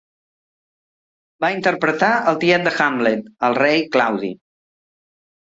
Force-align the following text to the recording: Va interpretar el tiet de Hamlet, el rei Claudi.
Va 1.45 1.51
interpretar 1.55 2.09
el 2.31 2.39
tiet 2.45 2.65
de 2.69 2.73
Hamlet, 2.79 3.29
el 3.51 3.59
rei 3.61 3.87
Claudi. 3.99 4.33